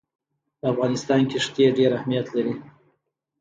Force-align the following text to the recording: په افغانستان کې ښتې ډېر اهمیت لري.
په 0.59 0.65
افغانستان 0.73 1.21
کې 1.29 1.37
ښتې 1.45 1.65
ډېر 1.77 1.91
اهمیت 1.97 2.27
لري. 2.35 2.53